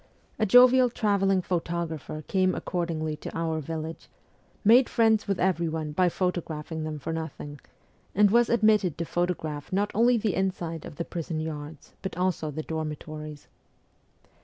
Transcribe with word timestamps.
A 0.39 0.47
jovial 0.47 0.89
travelling 0.89 1.43
photographer 1.43 2.23
came 2.27 2.55
accordingly 2.55 3.15
to 3.17 3.37
our 3.37 3.59
vil 3.59 3.81
lage, 3.81 4.09
made 4.63 4.89
friends 4.89 5.27
with 5.27 5.39
everyone 5.39 5.91
by 5.91 6.09
photographing 6.09 6.83
them 6.83 6.97
for 6.97 7.13
nothing, 7.13 7.59
and 8.15 8.31
was 8.31 8.49
admitted 8.49 8.97
to 8.97 9.05
photograph, 9.05 9.71
not 9.71 9.91
only 9.93 10.17
the 10.17 10.33
inside 10.33 10.85
of 10.85 10.95
the 10.95 11.05
prison 11.05 11.39
yards, 11.39 11.93
but 12.01 12.17
also 12.17 12.49
the 12.49 12.63
dormitories. 12.63 13.47